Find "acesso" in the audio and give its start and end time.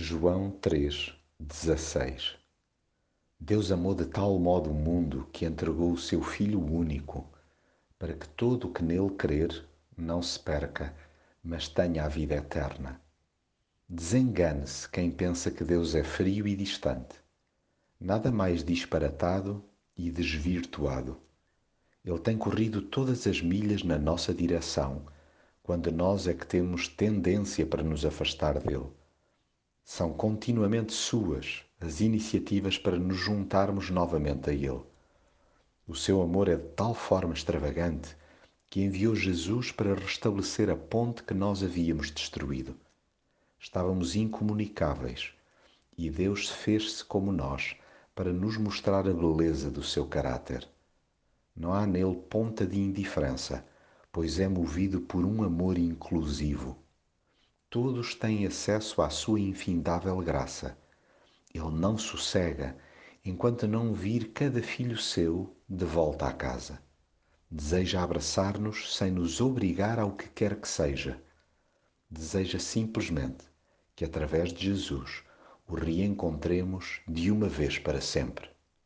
58.46-59.02